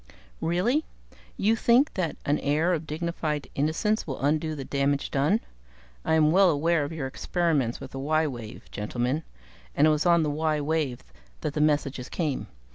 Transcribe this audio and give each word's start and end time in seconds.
"Really? 0.41 0.83
You 1.37 1.55
think 1.55 1.93
that 1.93 2.17
an 2.25 2.39
air 2.39 2.73
of 2.73 2.87
dignified 2.87 3.47
innocence 3.53 4.07
will 4.07 4.19
undo 4.19 4.55
the 4.55 4.65
damage 4.65 5.11
done? 5.11 5.41
I 6.03 6.15
am 6.15 6.31
well 6.31 6.49
aware 6.49 6.83
of 6.83 6.91
your 6.91 7.05
experiments 7.05 7.79
with 7.79 7.91
the 7.91 7.99
y 7.99 8.25
wave, 8.25 8.63
gentlemen 8.71 9.21
and 9.75 9.85
it 9.85 9.91
was 9.91 10.07
on 10.07 10.23
the 10.23 10.31
y 10.31 10.59
wave 10.59 11.03
that 11.41 11.53
the 11.53 11.61
messages 11.61 12.09
came. 12.09 12.47